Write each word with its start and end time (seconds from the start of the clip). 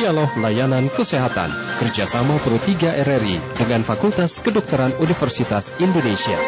Dialog 0.00 0.32
Layanan 0.40 0.88
Kesehatan 0.88 1.52
kerjasama 1.76 2.40
Pro 2.40 2.56
3 2.56 3.04
RRI 3.04 3.36
dengan 3.52 3.84
Fakultas 3.84 4.40
Kedokteran 4.40 4.96
Universitas 4.96 5.76
Indonesia. 5.76 6.40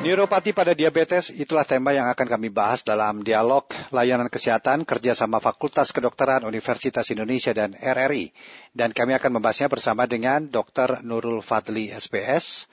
Neuropati 0.00 0.56
pada 0.56 0.72
diabetes 0.72 1.28
itulah 1.28 1.68
tema 1.68 1.92
yang 1.92 2.08
akan 2.08 2.24
kami 2.24 2.48
bahas 2.48 2.88
dalam 2.88 3.20
dialog 3.20 3.68
layanan 3.92 4.32
kesehatan 4.32 4.88
kerjasama 4.88 5.44
Fakultas 5.44 5.92
Kedokteran 5.92 6.48
Universitas 6.48 7.04
Indonesia 7.12 7.52
dan 7.52 7.76
RRI. 7.76 8.32
Dan 8.72 8.96
kami 8.96 9.12
akan 9.12 9.36
membahasnya 9.36 9.68
bersama 9.68 10.08
dengan 10.08 10.48
Dr. 10.48 11.04
Nurul 11.04 11.44
Fadli 11.44 11.92
SPS, 11.92 12.64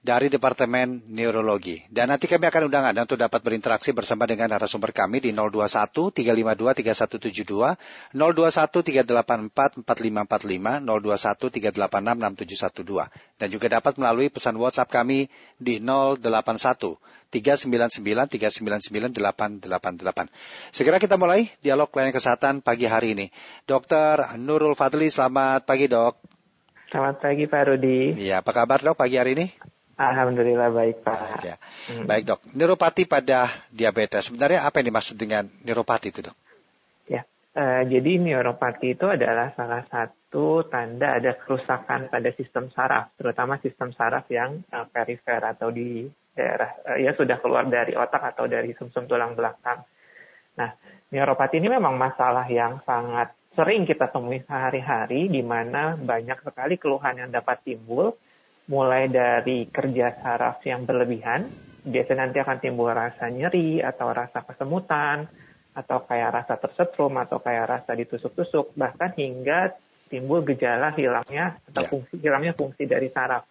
dari 0.00 0.32
Departemen 0.32 1.04
Neurologi. 1.12 1.84
Dan 1.92 2.08
nanti 2.08 2.24
kami 2.24 2.48
akan 2.48 2.72
undang 2.72 2.88
Anda 2.88 3.04
untuk 3.04 3.20
dapat 3.20 3.44
berinteraksi 3.44 3.92
bersama 3.92 4.24
dengan 4.24 4.48
narasumber 4.48 4.96
kami 4.96 5.20
di 5.20 5.30
021 5.36 5.92
352 5.92 7.36
3172, 7.44 7.76
021 8.16 8.16
384 8.16 9.84
4545, 9.84 10.88
021 10.88 11.52
386 11.52 12.80
6712. 12.80 13.12
Dan 13.36 13.48
juga 13.52 13.66
dapat 13.68 13.92
melalui 14.00 14.32
pesan 14.32 14.56
WhatsApp 14.56 14.88
kami 14.88 15.28
di 15.60 15.84
081 15.84 16.96
399 17.28 18.00
399 18.00 19.20
888. 19.20 20.32
Segera 20.72 20.96
kita 20.96 21.20
mulai 21.20 21.52
dialog 21.60 21.92
layanan 21.92 22.16
kesehatan 22.16 22.64
pagi 22.64 22.88
hari 22.88 23.12
ini. 23.12 23.26
Dr. 23.68 24.40
Nurul 24.40 24.72
Fadli, 24.72 25.12
selamat 25.12 25.68
pagi 25.68 25.92
dok. 25.92 26.16
Selamat 26.90 27.22
pagi 27.22 27.46
Pak 27.46 27.62
Rudi. 27.68 28.16
Iya, 28.18 28.42
apa 28.42 28.50
kabar 28.50 28.82
dok 28.82 28.98
pagi 28.98 29.14
hari 29.14 29.38
ini? 29.38 29.46
Alhamdulillah 30.00 30.72
baik 30.72 31.04
Pak. 31.04 31.12
Baik, 31.12 31.44
ya. 31.44 31.56
hmm. 31.92 32.06
baik 32.08 32.22
dok. 32.24 32.40
Neuropati 32.56 33.04
pada 33.04 33.68
diabetes. 33.68 34.32
Sebenarnya 34.32 34.64
apa 34.64 34.80
yang 34.80 34.96
dimaksud 34.96 35.16
dengan 35.20 35.44
neuropati 35.60 36.08
itu 36.08 36.24
dok? 36.24 36.36
Ya, 37.04 37.28
uh, 37.52 37.84
jadi 37.84 38.16
neuropati 38.16 38.96
itu 38.96 39.04
adalah 39.04 39.52
salah 39.52 39.84
satu 39.92 40.64
tanda 40.72 41.20
ada 41.20 41.36
kerusakan 41.36 42.08
pada 42.08 42.32
sistem 42.32 42.72
saraf, 42.72 43.12
terutama 43.20 43.60
sistem 43.60 43.92
saraf 43.92 44.24
yang 44.32 44.64
uh, 44.72 44.88
perifer 44.88 45.44
atau 45.44 45.68
di 45.68 46.08
daerah 46.32 46.80
uh, 46.88 46.96
ya 46.96 47.12
sudah 47.12 47.36
keluar 47.44 47.68
dari 47.68 47.92
otak 47.92 48.24
atau 48.32 48.48
dari 48.48 48.72
sumsum 48.80 49.04
tulang 49.04 49.36
belakang. 49.36 49.84
Nah, 50.56 50.80
neuropati 51.12 51.60
ini 51.60 51.68
memang 51.68 52.00
masalah 52.00 52.48
yang 52.48 52.80
sangat 52.88 53.36
sering 53.52 53.84
kita 53.84 54.08
temui 54.08 54.40
sehari-hari, 54.48 55.28
di 55.28 55.44
mana 55.44 55.92
banyak 56.00 56.40
sekali 56.40 56.80
keluhan 56.80 57.20
yang 57.20 57.28
dapat 57.28 57.60
timbul 57.68 58.16
mulai 58.70 59.10
dari 59.10 59.66
kerja 59.66 60.14
saraf 60.22 60.62
yang 60.62 60.86
berlebihan, 60.86 61.50
biasanya 61.82 62.30
nanti 62.30 62.38
akan 62.38 62.58
timbul 62.62 62.94
rasa 62.94 63.26
nyeri 63.26 63.82
atau 63.82 64.14
rasa 64.14 64.46
kesemutan, 64.46 65.26
atau 65.74 66.06
kayak 66.06 66.30
rasa 66.30 66.54
tersetrum, 66.62 67.18
atau 67.18 67.42
kayak 67.42 67.66
rasa 67.66 67.98
ditusuk-tusuk, 67.98 68.78
bahkan 68.78 69.10
hingga 69.18 69.74
timbul 70.06 70.46
gejala 70.46 70.94
hilangnya 70.94 71.58
atau 71.70 71.82
yeah. 71.82 71.90
fungsi 71.90 72.14
hilangnya 72.22 72.54
fungsi 72.54 72.86
dari 72.86 73.10
saraf, 73.10 73.42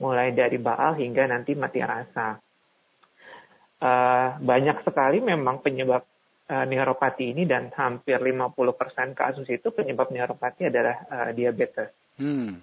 mulai 0.00 0.36
dari 0.36 0.60
baal 0.60 0.96
hingga 1.00 1.24
nanti 1.24 1.56
mati 1.56 1.80
rasa. 1.80 2.36
Uh, 3.80 4.36
banyak 4.44 4.84
sekali 4.84 5.24
memang 5.24 5.64
penyebab 5.64 6.04
uh, 6.52 6.64
neuropati 6.68 7.32
ini 7.32 7.48
dan 7.48 7.72
hampir 7.72 8.20
50% 8.20 9.16
kasus 9.16 9.48
itu 9.48 9.72
penyebab 9.72 10.12
neuropati 10.12 10.68
adalah 10.68 11.00
uh, 11.08 11.30
diabetes. 11.32 11.88
Hmm. 12.20 12.60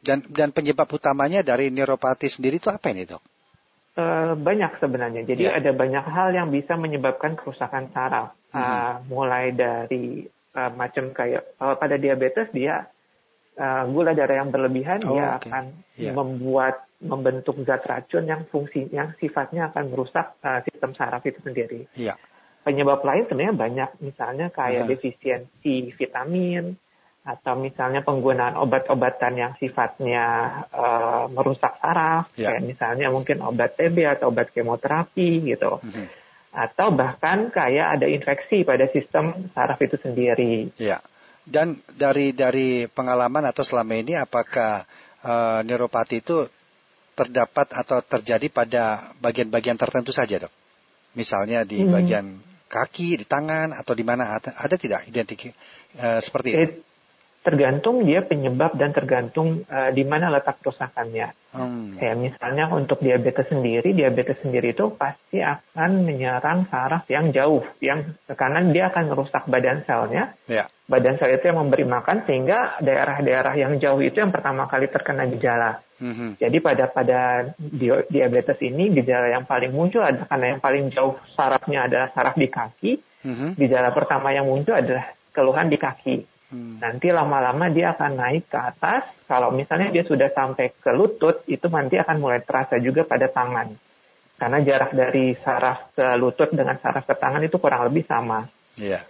Dan 0.00 0.22
dan 0.28 0.52
penyebab 0.52 0.86
utamanya 0.92 1.42
dari 1.42 1.72
neuropati 1.72 2.30
sendiri 2.30 2.62
itu 2.62 2.68
apa 2.70 2.92
ini 2.92 3.08
dok? 3.08 3.22
Uh, 3.96 4.36
banyak 4.36 4.76
sebenarnya. 4.76 5.24
Jadi 5.24 5.48
ya. 5.48 5.56
ada 5.56 5.72
banyak 5.72 6.04
hal 6.04 6.36
yang 6.36 6.52
bisa 6.52 6.76
menyebabkan 6.76 7.34
kerusakan 7.34 7.88
saraf. 7.96 8.36
Uh, 8.52 8.60
uh, 8.60 8.92
mulai 9.08 9.56
dari 9.56 10.28
uh, 10.52 10.70
macam 10.76 11.12
kayak 11.16 11.56
uh, 11.60 11.76
pada 11.80 11.96
diabetes 11.96 12.48
dia 12.52 12.88
uh, 13.56 13.84
gula 13.88 14.12
darah 14.12 14.44
yang 14.44 14.52
berlebihan 14.52 15.00
oh, 15.04 15.16
dia 15.16 15.36
okay. 15.36 15.48
akan 15.48 15.64
yeah. 15.96 16.14
membuat 16.14 16.86
membentuk 17.00 17.60
zat 17.68 17.84
racun 17.84 18.24
yang 18.24 18.48
fungsi 18.48 18.88
yang 18.88 19.12
sifatnya 19.20 19.68
akan 19.72 19.92
merusak 19.92 20.36
uh, 20.40 20.60
sistem 20.64 20.96
saraf 20.96 21.24
itu 21.24 21.40
sendiri. 21.44 21.88
Yeah. 21.96 22.16
Penyebab 22.64 23.04
lain 23.06 23.30
sebenarnya 23.30 23.54
banyak, 23.54 23.90
misalnya 24.02 24.46
kayak 24.50 24.84
uh. 24.84 24.88
defisiensi 24.90 25.94
vitamin, 25.94 26.74
atau 27.26 27.58
misalnya 27.58 28.06
penggunaan 28.06 28.54
obat-obatan 28.54 29.34
yang 29.34 29.52
sifatnya 29.58 30.24
uh, 30.70 31.26
merusak 31.26 31.74
saraf, 31.82 32.30
yeah. 32.38 32.54
kayak 32.54 32.62
misalnya 32.62 33.10
mungkin 33.10 33.42
obat 33.42 33.74
TB 33.74 33.98
atau 34.06 34.30
obat 34.30 34.54
kemoterapi 34.54 35.42
gitu, 35.42 35.82
mm-hmm. 35.82 36.06
atau 36.54 36.94
bahkan 36.94 37.50
kayak 37.50 37.98
ada 37.98 38.06
infeksi 38.06 38.62
pada 38.62 38.86
sistem 38.94 39.50
saraf 39.50 39.82
itu 39.82 39.98
sendiri. 39.98 40.70
Ya, 40.78 41.02
dan 41.42 41.82
dari 41.98 42.30
dari 42.30 42.86
pengalaman 42.86 43.50
atau 43.50 43.66
selama 43.66 43.98
ini 43.98 44.14
apakah 44.14 44.86
uh, 45.26 45.66
neuropati 45.66 46.22
itu 46.22 46.46
terdapat 47.18 47.74
atau 47.74 48.06
terjadi 48.06 48.46
pada 48.54 49.10
bagian-bagian 49.18 49.74
tertentu 49.74 50.14
saja 50.14 50.46
dok? 50.46 50.54
Misalnya 51.18 51.66
di 51.66 51.82
hmm. 51.82 51.90
bagian 51.90 52.26
kaki, 52.70 53.18
di 53.18 53.26
tangan 53.26 53.74
atau 53.74 53.98
di 53.98 54.06
mana 54.06 54.38
ada, 54.38 54.54
ada 54.54 54.78
tidak 54.78 55.10
identik 55.10 55.50
uh, 55.98 56.22
seperti 56.22 56.48
itu? 56.54 56.62
It, 56.62 56.94
tergantung 57.46 58.02
dia 58.02 58.26
penyebab 58.26 58.74
dan 58.74 58.90
tergantung 58.90 59.62
uh, 59.70 59.94
di 59.94 60.02
mana 60.02 60.34
letak 60.34 60.58
kerusakannya. 60.66 61.30
Hmm. 61.54 61.94
Kayak 61.94 62.18
misalnya 62.18 62.66
untuk 62.74 62.98
diabetes 62.98 63.46
sendiri, 63.46 63.94
diabetes 63.94 64.42
sendiri 64.42 64.74
itu 64.74 64.90
pasti 64.98 65.38
akan 65.38 66.02
menyerang 66.02 66.66
saraf 66.66 67.06
yang 67.06 67.30
jauh, 67.30 67.62
yang 67.78 68.18
karena 68.26 68.66
dia 68.74 68.90
akan 68.90 69.14
merusak 69.14 69.46
badan 69.46 69.86
selnya. 69.86 70.34
Yeah. 70.50 70.66
Badan 70.90 71.18
sel 71.22 71.34
itu 71.34 71.50
yang 71.50 71.62
memberi 71.62 71.86
makan 71.86 72.26
sehingga 72.26 72.82
daerah-daerah 72.82 73.54
yang 73.58 73.78
jauh 73.78 73.98
itu 74.02 74.22
yang 74.22 74.30
pertama 74.34 74.66
kali 74.70 74.90
terkena 74.90 75.26
gejala. 75.30 75.82
Mm-hmm. 75.98 76.30
Jadi 76.38 76.58
pada 76.62 76.84
pada 76.90 77.20
diabetes 78.10 78.58
ini 78.62 78.94
gejala 78.94 79.30
yang 79.34 79.46
paling 79.48 79.74
muncul 79.74 80.04
adalah 80.04 80.30
karena 80.30 80.46
yang 80.54 80.60
paling 80.62 80.84
jauh 80.94 81.18
sarafnya 81.34 81.90
adalah 81.90 82.10
saraf 82.14 82.38
di 82.38 82.46
kaki. 82.46 82.92
Mm-hmm. 83.26 83.50
Gejala 83.58 83.90
pertama 83.90 84.30
yang 84.30 84.46
muncul 84.46 84.78
adalah 84.78 85.10
keluhan 85.34 85.66
di 85.66 85.78
kaki. 85.80 86.35
Hmm. 86.46 86.78
Nanti 86.78 87.10
lama-lama 87.10 87.66
dia 87.74 87.94
akan 87.98 88.12
naik 88.14 88.46
ke 88.46 88.58
atas. 88.58 89.02
Kalau 89.26 89.50
misalnya 89.50 89.90
dia 89.90 90.06
sudah 90.06 90.30
sampai 90.30 90.70
ke 90.78 90.90
lutut, 90.94 91.42
itu 91.50 91.66
nanti 91.66 91.98
akan 91.98 92.16
mulai 92.22 92.40
terasa 92.46 92.78
juga 92.78 93.02
pada 93.02 93.26
tangan. 93.26 93.74
Karena 94.36 94.58
jarak 94.62 94.92
dari 94.92 95.32
saraf 95.34 95.96
ke 95.96 96.06
lutut 96.20 96.52
dengan 96.52 96.78
saraf 96.78 97.08
ke 97.08 97.14
tangan 97.18 97.42
itu 97.42 97.56
kurang 97.58 97.88
lebih 97.88 98.06
sama. 98.06 98.46
Iya. 98.78 99.02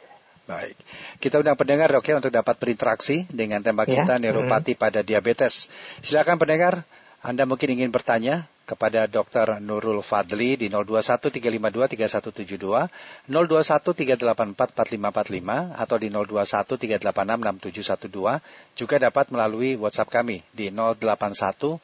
Baik. 0.46 0.78
Kita 1.18 1.42
undang 1.42 1.58
pendengar 1.58 1.90
oke 1.90 2.06
untuk 2.14 2.30
dapat 2.30 2.54
berinteraksi 2.62 3.26
dengan 3.26 3.66
tema 3.66 3.82
ya. 3.82 3.98
kita 3.98 4.14
ya? 4.16 4.22
neuropati 4.22 4.78
hmm. 4.78 4.80
pada 4.80 5.02
diabetes. 5.02 5.66
Silakan 6.06 6.38
pendengar, 6.38 6.86
Anda 7.24 7.48
mungkin 7.48 7.72
ingin 7.72 7.88
bertanya 7.88 8.44
kepada 8.66 9.06
Dr. 9.06 9.62
Nurul 9.62 10.02
Fadli 10.02 10.58
di 10.58 10.66
0213523172, 10.66 13.30
0213844545 13.30 15.78
atau 15.78 15.96
di 16.02 16.10
0213866712, 16.10 18.42
juga 18.74 18.98
dapat 18.98 19.30
melalui 19.30 19.78
WhatsApp 19.78 20.10
kami 20.10 20.42
di 20.50 20.74
081 20.74 21.78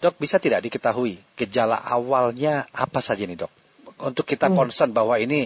Dok, 0.00 0.16
bisa 0.16 0.40
tidak 0.40 0.64
diketahui 0.64 1.20
gejala 1.36 1.76
awalnya 1.76 2.64
apa 2.74 3.04
saja 3.04 3.28
nih, 3.28 3.36
Dok? 3.46 3.52
Untuk 4.02 4.24
kita 4.24 4.48
hmm. 4.50 4.56
concern 4.56 4.96
bahwa 4.96 5.20
ini 5.20 5.44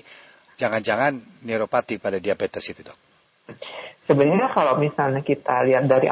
jangan-jangan 0.57 1.21
neuropati 1.43 1.99
pada 1.99 2.23
diabetes 2.23 2.71
itu, 2.71 2.87
Dok. 2.87 2.95
Sebenarnya 4.07 4.55
kalau 4.55 4.79
misalnya 4.79 5.27
kita 5.27 5.67
lihat 5.67 5.91
dari 5.91 6.07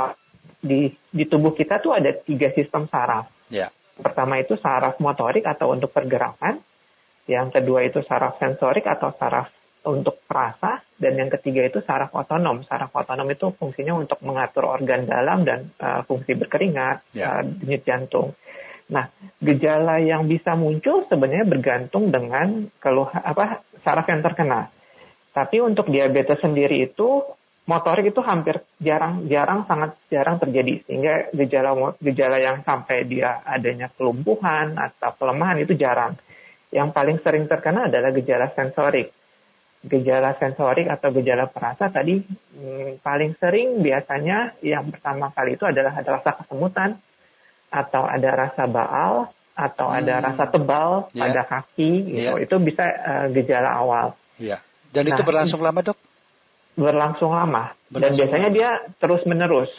di 0.59 0.91
di 0.91 1.25
tubuh 1.25 1.55
kita 1.55 1.79
tuh 1.79 1.95
ada 1.95 2.11
tiga 2.13 2.51
sistem 2.55 2.91
saraf. 2.91 3.31
Yeah. 3.49 3.71
Pertama 3.99 4.39
itu 4.39 4.55
saraf 4.59 4.99
motorik 5.03 5.43
atau 5.47 5.75
untuk 5.75 5.91
pergerakan, 5.91 6.63
yang 7.27 7.51
kedua 7.51 7.83
itu 7.83 8.03
saraf 8.07 8.39
sensorik 8.39 8.87
atau 8.87 9.11
saraf 9.19 9.51
untuk 9.87 10.23
perasa, 10.27 10.83
dan 10.99 11.19
yang 11.19 11.31
ketiga 11.33 11.67
itu 11.67 11.83
saraf 11.83 12.15
otonom. 12.15 12.63
Saraf 12.67 12.95
otonom 12.95 13.27
itu 13.31 13.51
fungsinya 13.55 13.99
untuk 13.99 14.23
mengatur 14.23 14.71
organ 14.71 15.07
dalam 15.07 15.43
dan 15.43 15.71
uh, 15.79 16.03
fungsi 16.07 16.35
berkeringat, 16.39 17.15
yeah. 17.15 17.41
uh, 17.41 17.43
denyut 17.43 17.83
jantung. 17.87 18.35
Nah, 18.89 19.13
gejala 19.43 20.01
yang 20.01 20.25
bisa 20.25 20.57
muncul 20.57 21.05
sebenarnya 21.13 21.45
bergantung 21.45 22.09
dengan 22.09 22.73
keluh 22.81 23.09
apa 23.13 23.61
saraf 23.85 24.09
yang 24.09 24.25
terkena. 24.25 24.73
Tapi 25.33 25.61
untuk 25.61 25.93
diabetes 25.93 26.41
sendiri 26.41 26.89
itu 26.89 27.23
motorik 27.69 28.09
itu 28.09 28.25
hampir 28.25 28.65
jarang 28.81 29.29
jarang 29.29 29.69
sangat 29.69 30.01
jarang 30.09 30.41
terjadi 30.41 30.89
sehingga 30.89 31.29
gejala 31.37 31.95
gejala 32.01 32.41
yang 32.41 32.65
sampai 32.65 33.05
dia 33.05 33.45
adanya 33.45 33.93
kelumpuhan 33.93 34.81
atau 34.81 35.13
pelemahan 35.21 35.61
itu 35.61 35.77
jarang. 35.77 36.17
Yang 36.73 36.89
paling 36.97 37.19
sering 37.21 37.45
terkena 37.45 37.93
adalah 37.93 38.09
gejala 38.17 38.49
sensorik. 38.57 39.13
Gejala 39.85 40.35
sensorik 40.41 40.89
atau 40.89 41.13
gejala 41.13 41.47
perasa 41.53 41.93
tadi 41.93 42.19
hmm, 42.25 43.05
paling 43.05 43.37
sering 43.37 43.85
biasanya 43.85 44.59
yang 44.65 44.89
pertama 44.89 45.31
kali 45.31 45.55
itu 45.55 45.69
adalah 45.69 45.93
ada 45.93 46.19
rasa 46.19 46.41
kesemutan 46.41 46.99
atau 47.69 48.03
ada 48.09 48.49
rasa 48.49 48.65
baal 48.65 49.29
atau 49.59 49.87
hmm. 49.93 49.99
ada 50.03 50.15
rasa 50.25 50.45
tebal 50.49 50.91
yeah. 51.13 51.21
pada 51.29 51.43
kaki, 51.45 51.93
gitu. 52.17 52.33
yeah. 52.33 52.39
itu 52.41 52.57
bisa 52.63 52.85
uh, 52.87 53.27
gejala 53.35 53.71
awal. 53.77 54.07
Yeah. 54.41 54.63
Dan 54.95 55.11
nah, 55.11 55.19
itu 55.19 55.23
berlangsung 55.27 55.61
lama 55.61 55.85
dok? 55.85 55.99
Berlangsung 56.79 57.35
lama. 57.35 57.75
Berlangsung 57.91 57.99
Dan 57.99 58.11
biasanya 58.15 58.49
lama. 58.49 58.57
dia 58.57 58.71
terus 59.03 59.23
menerus. 59.27 59.73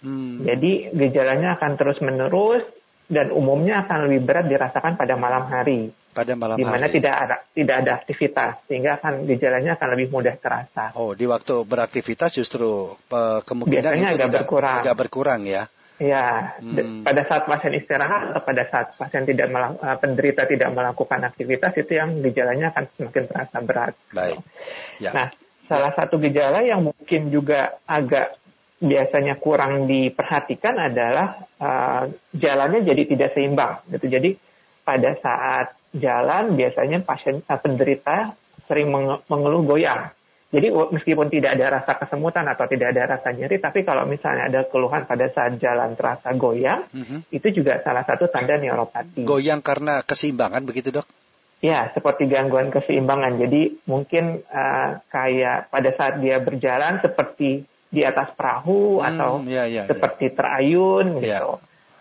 Hmm. 0.00 0.46
Jadi 0.46 0.94
gejalanya 0.94 1.58
akan 1.60 1.70
terus 1.76 1.98
menerus 2.00 2.64
dan 3.08 3.32
umumnya 3.32 3.88
akan 3.88 4.08
lebih 4.08 4.20
berat 4.28 4.46
dirasakan 4.46 5.00
pada 5.00 5.16
malam 5.16 5.48
hari. 5.48 5.90
Pada 6.12 6.36
malam 6.36 6.60
di 6.60 6.64
mana 6.66 6.92
tidak 6.92 7.14
ada 7.14 7.36
tidak 7.56 7.76
ada 7.84 7.90
aktivitas 8.04 8.50
sehingga 8.68 9.00
akan 9.00 9.24
gejalanya 9.24 9.80
akan 9.80 9.88
lebih 9.96 10.08
mudah 10.12 10.36
terasa. 10.36 10.92
Oh, 10.98 11.16
di 11.16 11.24
waktu 11.24 11.64
beraktivitas 11.64 12.36
justru 12.36 12.92
uh, 12.94 13.40
kemungkinan 13.42 13.92
Biasanya 13.96 14.08
itu 14.12 14.18
agak 14.20 14.30
berkurang. 14.44 14.78
Agak 14.84 14.96
berkurang 14.98 15.42
ya. 15.48 15.64
Ya, 15.98 16.54
hmm. 16.62 17.02
pada 17.02 17.26
saat 17.26 17.50
pasien 17.50 17.74
istirahat 17.74 18.30
atau 18.30 18.42
pada 18.46 18.70
saat 18.70 18.94
pasien 18.94 19.26
tidak 19.26 19.50
uh, 19.50 19.98
penderita 19.98 20.46
tidak 20.46 20.70
melakukan 20.70 21.26
aktivitas 21.26 21.74
itu 21.74 21.98
yang 21.98 22.22
gejalanya 22.22 22.70
akan 22.70 22.86
semakin 22.94 23.24
terasa 23.26 23.58
berat. 23.66 23.94
Baik. 24.14 24.38
Ya. 25.02 25.10
Nah, 25.10 25.26
salah 25.68 25.92
satu 25.94 26.16
gejala 26.18 26.64
yang 26.64 26.82
mungkin 26.82 27.28
juga 27.28 27.78
agak 27.84 28.40
biasanya 28.78 29.36
kurang 29.36 29.90
diperhatikan 29.90 30.74
adalah 30.78 31.44
uh, 31.60 32.02
jalannya 32.32 32.86
jadi 32.86 33.02
tidak 33.04 33.30
seimbang 33.36 33.84
gitu. 33.92 34.06
Jadi 34.08 34.30
pada 34.86 35.12
saat 35.20 35.76
jalan 35.92 36.56
biasanya 36.56 37.04
pasien 37.04 37.44
uh, 37.44 37.58
penderita 37.60 38.32
sering 38.64 38.88
mengeluh 39.28 39.64
goyang. 39.64 40.14
Jadi 40.48 40.72
meskipun 40.72 41.28
tidak 41.28 41.60
ada 41.60 41.76
rasa 41.76 42.00
kesemutan 42.00 42.48
atau 42.48 42.64
tidak 42.64 42.96
ada 42.96 43.20
rasa 43.20 43.36
nyeri, 43.36 43.60
tapi 43.60 43.84
kalau 43.84 44.08
misalnya 44.08 44.48
ada 44.48 44.60
keluhan 44.64 45.04
pada 45.04 45.28
saat 45.28 45.60
jalan 45.60 45.92
terasa 45.92 46.32
goyang, 46.32 46.88
mm 46.88 47.04
-hmm. 47.04 47.20
itu 47.28 47.60
juga 47.60 47.84
salah 47.84 48.00
satu 48.08 48.32
tanda 48.32 48.56
neuropati. 48.56 49.28
Goyang 49.28 49.60
karena 49.60 50.00
keseimbangan 50.00 50.64
begitu 50.64 50.88
dok? 50.88 51.04
Ya, 51.58 51.90
seperti 51.90 52.30
gangguan 52.30 52.70
keseimbangan. 52.70 53.34
Jadi 53.42 53.82
mungkin 53.90 54.46
uh, 54.46 55.02
kayak 55.10 55.74
pada 55.74 55.90
saat 55.98 56.22
dia 56.22 56.38
berjalan 56.38 57.02
seperti 57.02 57.66
di 57.88 58.02
atas 58.04 58.30
perahu 58.36 59.00
hmm, 59.00 59.08
atau 59.08 59.30
ya, 59.48 59.64
ya, 59.66 59.88
seperti 59.88 60.30
ya. 60.30 60.34
terayun 60.38 61.06
ya. 61.18 61.40
gitu. 61.40 61.52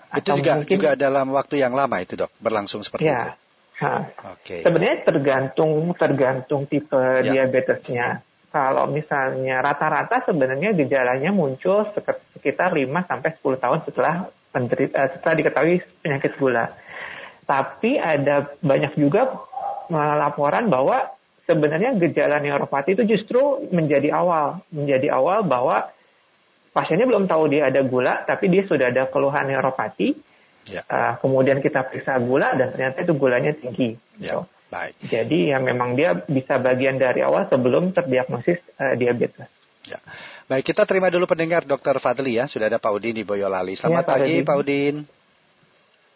Itu 0.08 0.30
juga 0.40 0.54
mungkin, 0.62 0.72
juga 0.78 0.90
dalam 0.94 1.28
waktu 1.34 1.56
yang 1.60 1.74
lama 1.74 1.98
itu 2.00 2.14
dok 2.16 2.32
berlangsung 2.38 2.86
seperti 2.86 3.10
ya. 3.10 3.18
itu. 3.18 3.32
Oke. 3.78 4.14
Okay. 4.42 4.62
Sebenarnya 4.66 4.98
tergantung 5.06 5.94
tergantung 5.98 6.66
tipe 6.66 6.98
ya. 6.98 7.22
diabetesnya. 7.26 8.26
Kalau 8.48 8.90
misalnya 8.90 9.62
rata-rata 9.62 10.24
sebenarnya 10.26 10.74
gejalanya 10.74 11.30
muncul 11.30 11.86
sekitar 12.34 12.74
5 12.74 12.90
sampai 13.06 13.30
10 13.38 13.64
tahun 13.64 13.80
setelah 13.86 14.16
penderita, 14.50 14.96
eh, 14.98 15.10
setelah 15.14 15.36
diketahui 15.38 15.76
penyakit 16.02 16.32
gula. 16.42 16.74
Tapi 17.48 17.96
ada 17.96 18.52
banyak 18.60 19.00
juga 19.00 19.48
laporan 19.92 20.68
bahwa 20.68 21.16
sebenarnya 21.48 21.96
gejala 21.96 22.44
neuropati 22.44 23.00
itu 23.00 23.08
justru 23.08 23.72
menjadi 23.72 24.12
awal, 24.12 24.60
menjadi 24.70 25.16
awal 25.16 25.48
bahwa 25.48 25.88
pasiennya 26.76 27.08
belum 27.08 27.26
tahu 27.32 27.48
dia 27.48 27.72
ada 27.72 27.82
gula, 27.88 28.28
tapi 28.28 28.52
dia 28.52 28.68
sudah 28.68 28.92
ada 28.92 29.08
keluhan 29.08 29.48
neuropati. 29.48 30.14
Ya. 30.68 30.84
Uh, 30.84 31.16
kemudian 31.24 31.64
kita 31.64 31.88
periksa 31.88 32.20
gula 32.20 32.52
dan 32.60 32.76
ternyata 32.76 33.00
itu 33.00 33.16
gulanya 33.16 33.56
tinggi. 33.56 33.96
Ya. 34.20 34.36
So, 34.36 34.52
Baik. 34.68 35.00
Jadi 35.08 35.56
ya 35.56 35.64
memang 35.64 35.96
dia 35.96 36.12
bisa 36.28 36.60
bagian 36.60 37.00
dari 37.00 37.24
awal 37.24 37.48
sebelum 37.48 37.96
terdiagnosis 37.96 38.60
uh, 38.76 39.00
diabetes. 39.00 39.48
Ya. 39.88 40.04
Baik, 40.52 40.68
kita 40.68 40.84
terima 40.84 41.08
dulu 41.08 41.24
pendengar 41.24 41.64
Dr. 41.64 42.04
Fadli 42.04 42.36
ya. 42.36 42.52
Sudah 42.52 42.68
ada 42.68 42.76
Pak 42.76 42.92
Udin 42.92 43.16
di 43.16 43.24
Boyolali. 43.24 43.80
Selamat 43.80 44.04
ya, 44.04 44.12
pagi 44.12 44.36
Pak 44.44 44.58
Udin. 44.60 44.96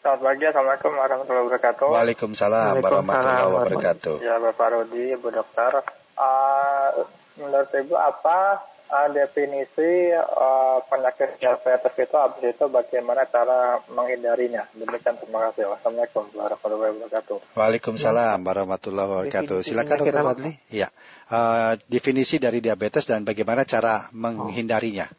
Selamat 0.02 0.34
pagi, 0.34 0.44
Assalamualaikum 0.50 0.94
warahmatullahi 0.98 1.46
wabarakatuh. 1.46 1.88
Waalaikumsalam 1.94 2.74
warahmatullahi 2.82 3.54
wabarakatuh. 3.54 4.16
Ya, 4.26 4.42
Bapak 4.42 4.68
Rudi, 4.74 5.14
Ibu 5.14 5.30
Dokter. 5.30 5.86
Uh, 6.18 7.06
menurut 7.38 7.70
Ibu, 7.70 7.94
apa 8.02 8.66
uh, 8.90 9.08
definisi 9.14 10.10
uh, 10.10 10.82
penyakit 10.90 11.38
diabetes 11.38 11.94
itu, 11.94 12.18
habis 12.18 12.50
itu 12.50 12.66
bagaimana 12.66 13.30
cara 13.30 13.78
menghindarinya? 13.94 14.66
Demikian, 14.74 15.22
terima 15.22 15.54
kasih. 15.54 15.70
Wassalamualaikum 15.70 16.34
warahmatullahi 16.34 16.92
wabarakatuh. 16.98 17.38
Waalaikumsalam 17.54 18.42
warahmatullahi 18.42 19.06
wabarakatuh. 19.06 19.62
Silakan 19.62 20.02
Dokter 20.02 20.26
Fadli. 20.26 20.52
Iya. 20.74 20.90
Uh, 21.30 21.78
definisi 21.86 22.42
dari 22.42 22.58
diabetes 22.58 23.06
dan 23.06 23.22
bagaimana 23.22 23.70
cara 23.70 24.10
menghindarinya. 24.18 25.14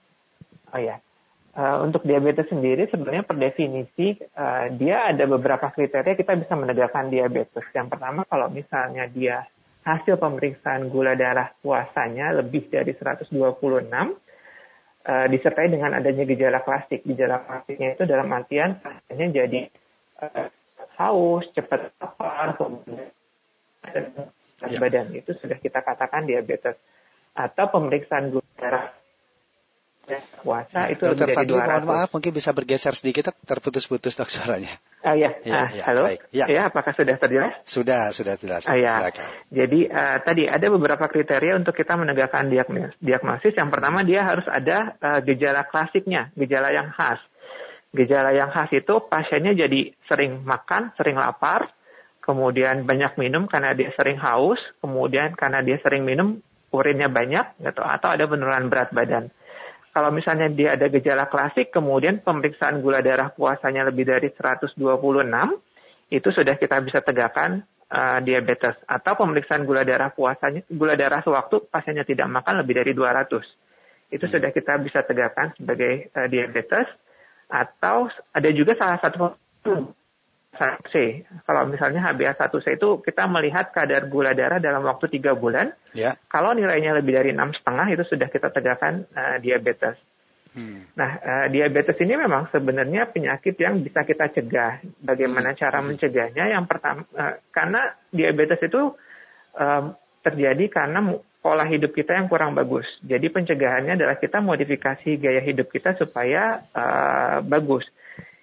Oh 0.75 0.83
ya. 0.83 0.99
Uh, 1.53 1.85
untuk 1.85 2.09
diabetes 2.09 2.49
sendiri 2.49 2.89
sebenarnya 2.89 3.29
per 3.29 3.37
definisi 3.37 4.17
uh, 4.41 4.73
dia 4.73 5.13
ada 5.13 5.29
beberapa 5.29 5.69
kriteria 5.69 6.17
kita 6.17 6.33
bisa 6.41 6.57
menegakkan 6.57 7.13
diabetes. 7.13 7.69
Yang 7.77 7.93
pertama 7.93 8.25
kalau 8.25 8.49
misalnya 8.49 9.05
dia 9.13 9.45
hasil 9.85 10.17
pemeriksaan 10.17 10.89
gula 10.89 11.13
darah 11.13 11.53
puasanya 11.61 12.33
lebih 12.41 12.73
dari 12.73 12.97
126 12.97 13.37
uh, 13.37 15.27
disertai 15.29 15.69
dengan 15.69 15.93
adanya 15.93 16.25
gejala 16.25 16.65
klasik. 16.65 17.05
Gejala 17.05 17.45
klasiknya 17.45 18.01
itu 18.01 18.09
dalam 18.09 18.33
artian 18.33 18.81
pasiennya 18.81 19.29
jadi 19.45 19.61
uh, 20.25 20.49
haus, 21.05 21.45
cepat 21.53 21.93
lapar, 22.01 22.57
kemudian 22.57 23.13
ya. 23.93 24.79
badan 24.81 25.13
itu 25.13 25.37
sudah 25.37 25.61
kita 25.61 25.85
katakan 25.85 26.25
diabetes. 26.25 26.81
Atau 27.37 27.69
pemeriksaan 27.69 28.33
gula 28.33 28.49
darah 28.57 29.02
puasa 30.43 30.91
ya, 30.91 30.99
itu 30.99 31.05
Dokter 31.07 31.31
dari 31.31 31.37
Fadli, 31.39 31.55
200. 31.55 31.63
mohon 31.63 31.87
maaf 31.87 32.11
mungkin 32.11 32.33
bisa 32.35 32.51
bergeser 32.51 32.95
sedikit 32.99 33.31
terputus-putus 33.47 34.19
dok 34.19 34.29
suaranya. 34.29 34.75
Oh 35.07 35.15
ya, 35.15 35.31
ya, 35.47 35.55
ah, 35.55 35.69
ya 35.71 35.83
halo. 35.87 36.03
Baik. 36.11 36.21
Ya. 36.35 36.47
ya, 36.51 36.61
apakah 36.71 36.93
sudah 36.95 37.15
terjelas? 37.19 37.55
Sudah, 37.67 38.11
sudah 38.11 38.35
jelas. 38.39 38.67
Ah, 38.67 38.79
ya. 38.79 39.11
Jadi 39.51 39.87
uh, 39.87 40.19
tadi 40.23 40.47
ada 40.51 40.67
beberapa 40.71 41.07
kriteria 41.07 41.59
untuk 41.59 41.75
kita 41.79 41.95
menegakkan 41.95 42.51
diagnosis. 42.99 43.55
Yang 43.55 43.71
pertama 43.71 44.03
dia 44.03 44.27
harus 44.27 44.47
ada 44.51 44.99
uh, 44.99 45.21
gejala 45.23 45.67
klasiknya, 45.67 46.35
gejala 46.35 46.75
yang 46.75 46.91
khas. 46.91 47.23
Gejala 47.95 48.35
yang 48.35 48.51
khas 48.51 48.71
itu 48.75 48.95
pasiennya 49.07 49.55
jadi 49.55 49.95
sering 50.11 50.43
makan, 50.43 50.95
sering 50.99 51.19
lapar, 51.19 51.71
kemudian 52.25 52.89
banyak 52.89 53.19
minum 53.19 53.47
karena 53.47 53.75
dia 53.75 53.95
sering 53.95 54.19
haus, 54.19 54.59
kemudian 54.83 55.35
karena 55.39 55.63
dia 55.63 55.79
sering 55.83 56.03
minum 56.03 56.41
urinnya 56.73 57.13
banyak, 57.13 57.61
gitu, 57.61 57.85
atau 57.85 58.09
ada 58.09 58.25
penurunan 58.25 58.73
berat 58.73 58.97
badan 58.97 59.29
kalau 59.93 60.09
misalnya 60.09 60.49
dia 60.49 60.73
ada 60.73 60.89
gejala 60.89 61.29
klasik, 61.29 61.69
kemudian 61.69 62.25
pemeriksaan 62.25 62.81
gula 62.81 63.05
darah 63.05 63.29
puasanya 63.29 63.93
lebih 63.93 64.09
dari 64.09 64.33
126, 64.33 64.81
itu 66.09 66.29
sudah 66.33 66.57
kita 66.57 66.81
bisa 66.81 67.05
tegakkan 67.05 67.61
uh, 67.93 68.19
diabetes. 68.25 68.73
Atau 68.89 69.21
pemeriksaan 69.21 69.69
gula 69.69 69.85
darah 69.85 70.09
puasanya, 70.09 70.65
gula 70.73 70.97
darah 70.97 71.21
sewaktu 71.21 71.69
pasiennya 71.69 72.09
tidak 72.09 72.25
makan 72.25 72.65
lebih 72.65 72.81
dari 72.81 72.93
200. 72.97 74.13
Itu 74.13 74.25
hmm. 74.25 74.33
sudah 74.33 74.51
kita 74.53 74.81
bisa 74.81 75.05
tegakkan 75.05 75.53
sebagai 75.61 76.09
uh, 76.17 76.25
diabetes. 76.25 76.89
Atau 77.53 78.09
ada 78.33 78.49
juga 78.49 78.73
salah 78.81 78.97
satu 78.97 79.37
1C. 80.53 81.25
Kalau 81.49 81.65
misalnya 81.65 82.05
HbA1c 82.13 82.77
itu 82.77 83.01
kita 83.01 83.25
melihat 83.25 83.73
kadar 83.73 84.05
gula 84.13 84.37
darah 84.37 84.61
dalam 84.61 84.85
waktu 84.85 85.09
tiga 85.09 85.33
bulan. 85.33 85.73
Ya. 85.97 86.13
Kalau 86.29 86.53
nilainya 86.53 86.93
lebih 86.93 87.17
dari 87.17 87.33
enam 87.33 87.57
setengah 87.57 87.89
itu 87.89 88.05
sudah 88.05 88.29
kita 88.29 88.53
tegakkan 88.53 89.09
uh, 89.17 89.41
diabetes. 89.41 89.97
Hmm. 90.53 90.85
Nah, 90.93 91.11
uh, 91.17 91.47
diabetes 91.49 91.97
ini 92.05 92.13
memang 92.21 92.53
sebenarnya 92.53 93.09
penyakit 93.09 93.57
yang 93.57 93.81
bisa 93.81 94.05
kita 94.05 94.29
cegah. 94.29 94.85
Bagaimana 95.01 95.57
hmm. 95.57 95.59
cara 95.59 95.81
mencegahnya? 95.81 96.45
Yang 96.53 96.65
pertama, 96.69 97.01
uh, 97.17 97.41
karena 97.49 97.81
diabetes 98.13 98.61
itu 98.61 98.93
um, 99.57 99.85
terjadi 100.21 100.69
karena 100.69 101.17
pola 101.41 101.65
hidup 101.65 101.97
kita 101.97 102.15
yang 102.15 102.29
kurang 102.29 102.53
bagus. 102.53 102.85
Jadi 103.01 103.33
pencegahannya 103.33 103.97
adalah 103.97 104.21
kita 104.21 104.39
modifikasi 104.45 105.17
gaya 105.17 105.41
hidup 105.41 105.73
kita 105.73 105.97
supaya 105.97 106.61
uh, 106.77 107.41
bagus. 107.41 107.89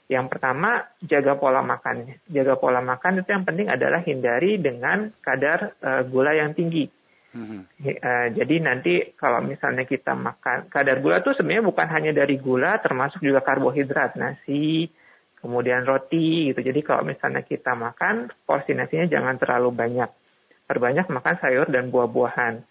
Yang 0.09 0.25
pertama, 0.33 0.89
jaga 1.05 1.37
pola 1.37 1.61
makan. 1.61 2.17
Jaga 2.25 2.57
pola 2.57 2.81
makan 2.81 3.21
itu 3.21 3.29
yang 3.29 3.45
penting 3.45 3.69
adalah 3.69 4.01
hindari 4.01 4.57
dengan 4.57 5.13
kadar 5.21 5.77
uh, 5.85 6.01
gula 6.09 6.33
yang 6.33 6.57
tinggi. 6.57 6.89
Mm-hmm. 7.29 7.61
Uh, 7.85 8.27
jadi 8.33 8.55
nanti 8.57 9.13
kalau 9.13 9.45
misalnya 9.45 9.85
kita 9.85 10.17
makan 10.17 10.65
kadar 10.73 10.97
gula 10.97 11.21
itu 11.21 11.37
sebenarnya 11.37 11.61
bukan 11.61 11.87
hanya 11.93 12.11
dari 12.25 12.41
gula, 12.41 12.81
termasuk 12.81 13.21
juga 13.21 13.45
karbohidrat, 13.45 14.17
nasi, 14.17 14.89
kemudian 15.37 15.85
roti 15.85 16.49
gitu. 16.49 16.57
Jadi 16.57 16.81
kalau 16.81 17.05
misalnya 17.05 17.45
kita 17.45 17.77
makan 17.77 18.33
porsi 18.49 18.73
nasinya 18.73 19.05
jangan 19.05 19.37
terlalu 19.37 19.77
banyak. 19.77 20.09
Perbanyak 20.65 21.05
makan 21.05 21.35
sayur 21.37 21.69
dan 21.69 21.93
buah-buahan. 21.93 22.65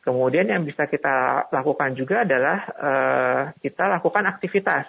Kemudian 0.00 0.48
yang 0.48 0.64
bisa 0.64 0.88
kita 0.88 1.44
lakukan 1.52 1.92
juga 1.92 2.24
adalah 2.24 2.58
uh, 2.72 3.42
kita 3.60 3.84
lakukan 3.84 4.24
aktivitas 4.32 4.88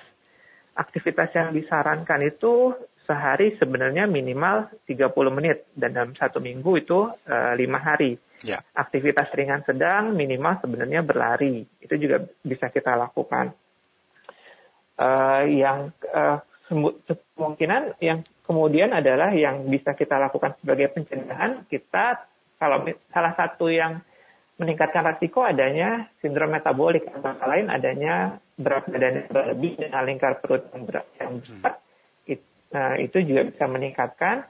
aktivitas 0.75 1.29
yang 1.35 1.51
disarankan 1.51 2.21
itu 2.23 2.75
sehari 3.03 3.57
sebenarnya 3.59 4.07
minimal 4.07 4.71
30 4.87 5.11
menit 5.35 5.67
dan 5.75 5.91
dalam 5.91 6.13
satu 6.15 6.39
minggu 6.39 6.71
itu 6.79 7.11
eh, 7.27 7.53
lima 7.59 7.81
uh, 7.81 7.83
hari. 7.83 8.15
Ya. 8.41 8.63
Aktivitas 8.73 9.29
ringan 9.37 9.61
sedang 9.67 10.17
minimal 10.17 10.57
sebenarnya 10.63 11.05
berlari 11.05 11.61
itu 11.83 11.93
juga 11.99 12.25
bisa 12.41 12.71
kita 12.71 12.95
lakukan. 12.97 13.53
Uh, 15.01 15.43
yang 15.49 15.89
uh, 16.13 16.37
kemungkinan 16.69 17.97
yang 17.99 18.21
kemudian 18.45 18.93
adalah 18.93 19.33
yang 19.33 19.65
bisa 19.65 19.97
kita 19.97 20.21
lakukan 20.21 20.53
sebagai 20.61 20.93
pencegahan 20.93 21.65
kita 21.67 22.27
kalau 22.61 22.85
salah 23.09 23.33
satu 23.33 23.65
yang 23.73 24.05
meningkatkan 24.61 25.01
resiko 25.01 25.41
adanya 25.41 26.05
sindrom 26.21 26.53
metabolik 26.53 27.09
antara 27.09 27.41
lain 27.49 27.73
adanya 27.73 28.37
berat 28.62 28.86
badan 28.88 29.25
yang 29.25 29.30
berlebih 29.30 29.72
dan 29.82 29.91
lingkar 30.06 30.34
perut 30.39 30.63
yang 30.72 30.84
berat 30.86 31.08
yang 31.20 31.32
besar 31.41 31.74
nah, 32.72 32.96
itu 32.96 33.18
juga 33.27 33.41
bisa 33.51 33.65
meningkatkan 33.68 34.48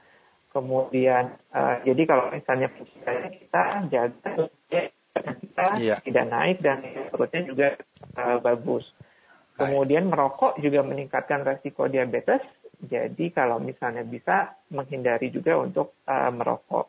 kemudian 0.54 1.34
uh, 1.50 1.82
jadi 1.82 2.02
kalau 2.06 2.30
misalnya 2.30 2.68
pencegahan 2.70 3.32
kita 3.34 3.62
jaga 3.90 4.30
kita 5.42 5.66
yeah. 5.82 5.98
tidak 6.04 6.26
naik 6.30 6.56
dan 6.62 6.78
perutnya 7.10 7.42
juga 7.44 7.68
uh, 8.14 8.38
bagus 8.38 8.86
Kemudian 9.52 10.08
merokok 10.08 10.56
juga 10.64 10.80
meningkatkan 10.80 11.44
resiko 11.44 11.84
diabetes. 11.86 12.40
Jadi 12.82 13.30
kalau 13.30 13.62
misalnya 13.62 14.02
bisa 14.02 14.58
menghindari 14.72 15.30
juga 15.30 15.60
untuk 15.60 16.02
uh, 16.08 16.32
merokok. 16.32 16.88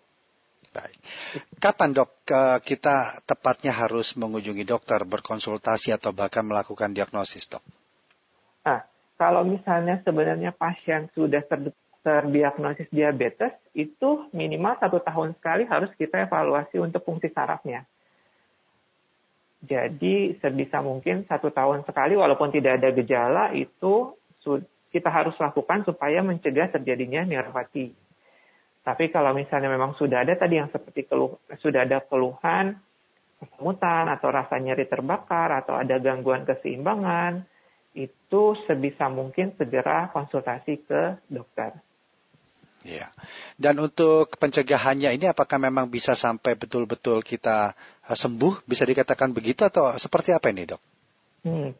Baik. 0.74 0.98
Kapan 1.62 1.94
dok 1.94 2.26
kita 2.66 3.22
tepatnya 3.30 3.70
harus 3.70 4.18
mengunjungi 4.18 4.66
dokter, 4.66 5.06
berkonsultasi 5.06 5.94
atau 5.94 6.10
bahkan 6.10 6.42
melakukan 6.42 6.98
diagnosis 6.98 7.46
dok? 7.46 7.62
Nah, 8.66 8.82
kalau 9.14 9.46
misalnya 9.46 10.02
sebenarnya 10.02 10.50
pasien 10.50 11.14
sudah 11.14 11.46
ter 11.46 11.70
terdiagnosis 12.04 12.92
diabetes, 12.92 13.56
itu 13.72 14.28
minimal 14.36 14.76
satu 14.76 15.00
tahun 15.00 15.40
sekali 15.40 15.64
harus 15.64 15.88
kita 15.96 16.28
evaluasi 16.28 16.76
untuk 16.76 17.00
fungsi 17.08 17.32
sarafnya. 17.32 17.88
Jadi 19.64 20.36
sebisa 20.44 20.84
mungkin 20.84 21.24
satu 21.24 21.48
tahun 21.48 21.88
sekali 21.88 22.20
walaupun 22.20 22.52
tidak 22.52 22.84
ada 22.84 22.92
gejala 22.92 23.56
itu 23.56 24.12
kita 24.92 25.08
harus 25.08 25.32
lakukan 25.40 25.88
supaya 25.88 26.20
mencegah 26.20 26.68
terjadinya 26.76 27.24
neuropati. 27.24 27.96
Tapi 28.84 29.16
kalau 29.16 29.32
misalnya 29.32 29.72
memang 29.72 29.96
sudah 29.96 30.28
ada 30.28 30.36
tadi 30.36 30.60
yang 30.60 30.68
seperti 30.68 31.08
keluh, 31.08 31.40
sudah 31.64 31.88
ada 31.88 32.04
keluhan, 32.04 32.76
kesemutan 33.40 34.12
atau 34.12 34.28
rasa 34.28 34.60
nyeri 34.60 34.92
terbakar 34.92 35.56
atau 35.64 35.80
ada 35.80 36.04
gangguan 36.04 36.44
keseimbangan, 36.44 37.48
itu 37.96 38.44
sebisa 38.68 39.08
mungkin 39.08 39.56
segera 39.56 40.12
konsultasi 40.12 40.84
ke 40.84 41.02
dokter. 41.32 41.80
Ya. 42.84 43.16
Dan 43.56 43.80
untuk 43.80 44.36
pencegahannya 44.36 45.16
ini 45.16 45.32
apakah 45.32 45.56
memang 45.56 45.88
bisa 45.88 46.20
sampai 46.20 46.60
betul-betul 46.60 47.24
kita 47.24 47.72
eh, 48.04 48.18
sembuh? 48.20 48.68
Bisa 48.68 48.84
dikatakan 48.84 49.32
begitu 49.32 49.64
atau 49.64 49.96
seperti 49.96 50.36
apa 50.36 50.52
ini 50.52 50.68
dok? 50.68 50.82
Hmm. 51.48 51.72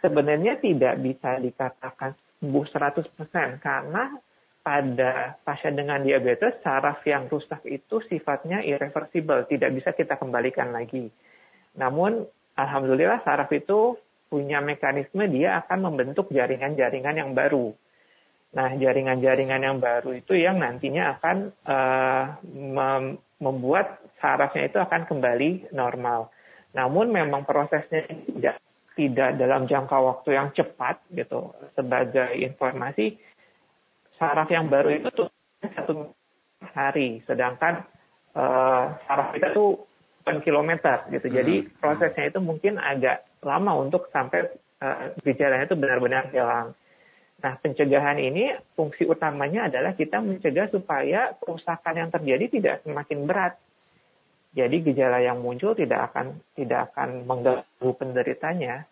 Sebenarnya 0.00 0.56
tidak 0.60 0.96
bisa 1.04 1.36
dikatakan 1.40 2.16
sembuh 2.40 2.64
100% 2.64 3.60
karena 3.60 4.16
pada 4.66 5.38
pasien 5.46 5.78
dengan 5.78 6.02
diabetes 6.02 6.58
saraf 6.66 6.98
yang 7.06 7.30
rusak 7.30 7.62
itu 7.70 8.02
sifatnya 8.10 8.66
irreversible, 8.66 9.46
tidak 9.46 9.70
bisa 9.78 9.94
kita 9.94 10.18
kembalikan 10.18 10.74
lagi. 10.74 11.06
Namun 11.78 12.26
alhamdulillah 12.58 13.22
saraf 13.22 13.46
itu 13.54 13.94
punya 14.26 14.58
mekanisme 14.58 15.22
dia 15.30 15.62
akan 15.62 15.86
membentuk 15.86 16.34
jaringan-jaringan 16.34 17.14
yang 17.14 17.30
baru. 17.30 17.70
Nah, 18.58 18.74
jaringan-jaringan 18.74 19.62
yang 19.62 19.78
baru 19.78 20.18
itu 20.18 20.34
yang 20.34 20.58
nantinya 20.58 21.14
akan 21.14 21.36
uh, 21.62 22.24
mem 22.50 23.22
membuat 23.38 24.02
sarafnya 24.18 24.66
itu 24.66 24.82
akan 24.82 25.06
kembali 25.06 25.70
normal. 25.76 26.34
Namun 26.74 27.14
memang 27.14 27.46
prosesnya 27.46 28.02
tidak 28.08 28.58
tidak 28.96 29.36
dalam 29.36 29.68
jangka 29.68 29.94
waktu 29.94 30.28
yang 30.34 30.50
cepat 30.56 31.04
gitu. 31.12 31.52
Sebagai 31.76 32.32
informasi, 32.32 33.20
saraf 34.16 34.48
yang 34.48 34.68
baru 34.68 34.96
itu 34.96 35.08
tuh 35.12 35.28
satu 35.62 36.12
hari, 36.72 37.22
sedangkan 37.24 37.84
uh, 38.36 38.96
saraf 39.06 39.32
kita 39.36 39.52
tuh 39.52 39.84
bukan 40.22 40.42
kilometer 40.42 41.06
gitu. 41.12 41.26
Jadi 41.30 41.54
hmm. 41.62 41.78
prosesnya 41.78 42.28
itu 42.28 42.42
mungkin 42.42 42.82
agak 42.82 43.24
lama 43.46 43.78
untuk 43.78 44.10
sampai 44.10 44.50
uh, 44.82 45.14
gejalanya 45.22 45.70
itu 45.70 45.78
benar-benar 45.78 46.34
hilang. 46.34 46.74
Nah, 47.36 47.52
pencegahan 47.60 48.16
ini 48.16 48.56
fungsi 48.72 49.04
utamanya 49.04 49.68
adalah 49.68 49.92
kita 49.92 50.24
mencegah 50.24 50.72
supaya 50.72 51.36
kerusakan 51.36 51.94
yang 51.94 52.10
terjadi 52.10 52.44
tidak 52.48 52.74
semakin 52.82 53.28
berat. 53.28 53.54
Jadi 54.56 54.80
gejala 54.88 55.20
yang 55.20 55.44
muncul 55.44 55.76
tidak 55.76 56.10
akan 56.10 56.40
tidak 56.56 56.90
akan 56.90 57.28
mengganggu 57.28 57.90
penderitanya. 58.00 58.88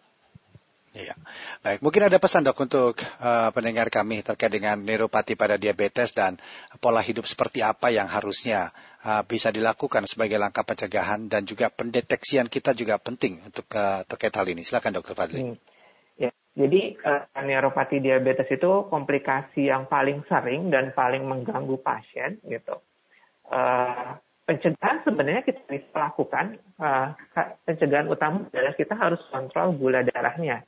Iya. 0.95 1.19
Baik, 1.67 1.83
mungkin 1.83 2.07
ada 2.07 2.23
pesan 2.23 2.47
dok 2.47 2.55
untuk 2.63 2.95
uh, 3.19 3.51
pendengar 3.51 3.91
kami 3.91 4.23
terkait 4.23 4.55
dengan 4.55 4.79
neuropati 4.79 5.35
pada 5.35 5.59
diabetes 5.59 6.15
dan 6.15 6.39
pola 6.79 7.03
hidup 7.03 7.27
seperti 7.27 7.67
apa 7.67 7.91
yang 7.91 8.07
harusnya 8.07 8.71
uh, 9.03 9.27
bisa 9.27 9.51
dilakukan 9.51 10.07
sebagai 10.07 10.39
langkah 10.39 10.63
pencegahan 10.63 11.27
dan 11.27 11.43
juga 11.43 11.75
pendeteksian 11.75 12.47
kita 12.47 12.79
juga 12.79 13.03
penting 13.03 13.43
untuk 13.43 13.67
uh, 13.75 14.07
terkait 14.07 14.31
hal 14.39 14.47
ini. 14.47 14.63
Silakan 14.63 15.03
dokter 15.03 15.19
Fadli. 15.19 15.43
Hmm. 15.43 15.59
Jadi 16.55 16.95
uh, 17.03 17.27
neuropati 17.43 17.99
diabetes 17.99 18.47
itu 18.47 18.87
komplikasi 18.87 19.67
yang 19.67 19.91
paling 19.91 20.23
sering 20.31 20.71
dan 20.71 20.95
paling 20.95 21.27
mengganggu 21.27 21.83
pasien 21.83 22.39
gitu. 22.47 22.79
Uh, 23.51 24.15
pencegahan 24.47 25.03
sebenarnya 25.03 25.43
kita 25.43 25.59
bisa 25.67 25.91
lakukan. 25.99 26.63
Uh, 26.79 27.11
pencegahan 27.67 28.07
utama 28.07 28.47
adalah 28.55 28.71
kita 28.79 28.95
harus 28.95 29.19
kontrol 29.35 29.75
gula 29.75 30.07
darahnya, 30.07 30.63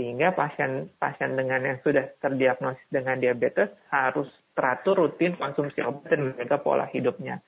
sehingga 0.00 0.32
pasien 0.32 0.88
pasien 0.96 1.36
dengan 1.36 1.60
yang 1.60 1.76
sudah 1.84 2.08
terdiagnosis 2.24 2.88
dengan 2.88 3.20
diabetes 3.20 3.68
harus 3.92 4.32
teratur 4.56 4.96
rutin 4.96 5.36
konsumsi 5.36 5.84
obat 5.84 6.08
dan 6.08 6.32
menjaga 6.32 6.56
pola 6.64 6.88
hidupnya. 6.88 7.44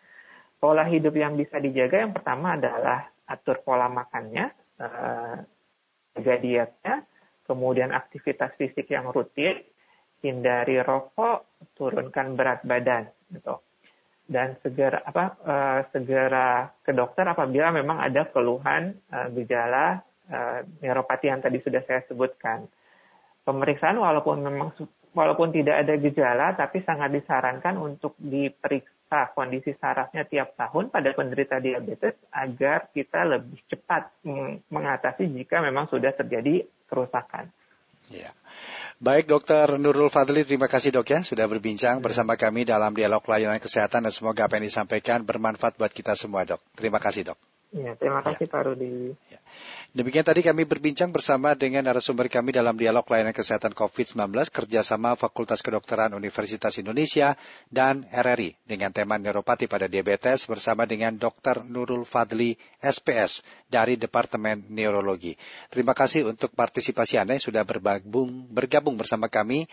Pola 0.60 0.84
hidup 0.84 1.16
yang 1.16 1.32
bisa 1.40 1.56
dijaga 1.56 2.04
yang 2.04 2.12
pertama 2.12 2.60
adalah 2.60 3.08
atur 3.24 3.64
pola 3.64 3.88
makannya, 3.88 4.52
uh, 4.84 5.40
jaga 6.12 6.34
dietnya, 6.44 6.94
kemudian 7.48 7.88
aktivitas 7.88 8.52
fisik 8.60 8.84
yang 8.92 9.08
rutin, 9.08 9.64
hindari 10.20 10.76
rokok, 10.84 11.56
turunkan 11.72 12.36
berat 12.36 12.60
badan, 12.68 13.08
gitu. 13.32 13.64
Dan 14.28 14.60
segera 14.60 15.00
apa 15.08 15.24
uh, 15.40 15.80
segera 15.88 16.68
ke 16.84 16.92
dokter 16.92 17.24
apabila 17.24 17.72
memang 17.72 17.96
ada 17.96 18.28
keluhan 18.28 18.92
uh, 19.08 19.32
gejala 19.32 20.04
uh, 20.32 20.64
neuropati 20.80 21.28
yang 21.28 21.44
tadi 21.44 21.60
sudah 21.60 21.84
saya 21.84 22.00
sebutkan. 22.08 22.64
Pemeriksaan 23.44 24.00
walaupun 24.00 24.40
memang 24.40 24.72
walaupun 25.12 25.52
tidak 25.52 25.84
ada 25.84 25.94
gejala 26.00 26.46
tapi 26.56 26.80
sangat 26.82 27.12
disarankan 27.12 27.76
untuk 27.76 28.16
diperiksa 28.16 29.36
kondisi 29.36 29.76
sarafnya 29.76 30.24
tiap 30.24 30.56
tahun 30.56 30.88
pada 30.88 31.12
penderita 31.12 31.60
diabetes 31.60 32.16
agar 32.32 32.88
kita 32.96 33.28
lebih 33.28 33.60
cepat 33.68 34.08
mengatasi 34.72 35.28
jika 35.36 35.60
memang 35.60 35.86
sudah 35.92 36.16
terjadi 36.16 36.64
kerusakan. 36.88 37.52
Ya. 38.08 38.32
Baik 39.02 39.26
Dokter 39.26 39.66
Nurul 39.82 40.14
Fadli, 40.14 40.46
terima 40.46 40.70
kasih 40.70 40.94
dok 40.94 41.10
ya 41.10 41.26
sudah 41.26 41.50
berbincang 41.50 41.98
ya. 41.98 42.02
bersama 42.02 42.38
kami 42.38 42.62
dalam 42.62 42.94
dialog 42.94 43.24
layanan 43.26 43.58
kesehatan 43.58 44.06
dan 44.06 44.12
semoga 44.14 44.46
apa 44.46 44.62
yang 44.62 44.70
disampaikan 44.70 45.26
bermanfaat 45.26 45.74
buat 45.74 45.90
kita 45.90 46.14
semua 46.14 46.46
dok. 46.46 46.62
Terima 46.78 47.02
kasih 47.02 47.34
dok. 47.34 47.38
Ya, 47.72 47.96
terima 47.96 48.20
kasih 48.20 48.44
ya. 48.44 48.52
Pak 48.52 48.62
Rudi. 48.68 49.16
Ya. 49.32 49.40
Demikian 49.92 50.24
tadi 50.24 50.40
kami 50.40 50.64
berbincang 50.64 51.12
bersama 51.12 51.52
dengan 51.52 51.84
narasumber 51.84 52.28
kami 52.28 52.52
dalam 52.52 52.76
dialog 52.76 53.04
layanan 53.04 53.36
kesehatan 53.36 53.76
COVID-19 53.76 54.32
kerjasama 54.48 55.16
Fakultas 55.20 55.60
Kedokteran 55.60 56.16
Universitas 56.16 56.76
Indonesia 56.80 57.36
dan 57.68 58.08
RRI 58.08 58.56
dengan 58.64 58.92
tema 58.92 59.20
neuropati 59.20 59.68
pada 59.68 59.88
diabetes 59.92 60.48
bersama 60.48 60.88
dengan 60.88 61.16
Dr. 61.16 61.64
Nurul 61.64 62.08
Fadli 62.08 62.56
SPS 62.80 63.44
dari 63.68 64.00
Departemen 64.00 64.68
Neurologi. 64.72 65.36
Terima 65.68 65.92
kasih 65.92 66.28
untuk 66.28 66.52
partisipasi 66.56 67.20
Anda 67.20 67.36
yang 67.36 67.44
sudah 67.44 67.64
bergabung, 67.64 68.48
bergabung 68.48 68.96
bersama 68.96 69.28
kami 69.28 69.68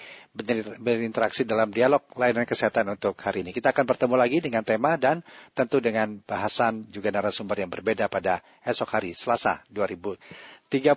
berinteraksi 0.84 1.48
dalam 1.48 1.72
dialog 1.72 2.04
layanan 2.20 2.44
kesehatan 2.48 2.92
untuk 2.92 3.16
hari 3.24 3.48
ini. 3.48 3.56
Kita 3.56 3.72
akan 3.72 3.88
bertemu 3.88 4.16
lagi 4.20 4.44
dengan 4.44 4.68
tema 4.68 5.00
dan 5.00 5.24
tentu 5.56 5.80
dengan 5.80 6.20
bahasan 6.28 6.88
juga 6.92 7.08
narasumber 7.12 7.56
yang 7.56 7.72
berbeda 7.72 7.89
pada 7.96 8.46
esok 8.62 8.90
hari 9.00 9.12
Selasa 9.18 9.66
2000 9.72 10.20
30 10.70 10.94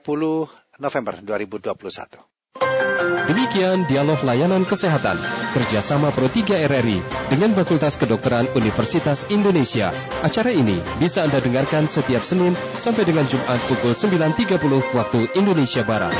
November 0.76 1.14
2021. 1.24 2.32
Demikian 3.22 3.88
dialog 3.88 4.20
layanan 4.20 4.68
kesehatan 4.68 5.16
kerjasama 5.56 6.12
Pro 6.12 6.28
3 6.28 6.68
RRI 6.68 7.00
dengan 7.32 7.56
Fakultas 7.56 7.96
Kedokteran 7.96 8.50
Universitas 8.52 9.24
Indonesia. 9.32 9.88
Acara 10.20 10.52
ini 10.52 10.76
bisa 11.00 11.24
Anda 11.24 11.40
dengarkan 11.40 11.88
setiap 11.88 12.20
Senin 12.26 12.52
sampai 12.76 13.08
dengan 13.08 13.24
Jumat 13.24 13.58
pukul 13.70 13.96
9.30 13.96 14.60
waktu 14.92 15.20
Indonesia 15.38 15.82
Barat. 15.86 16.12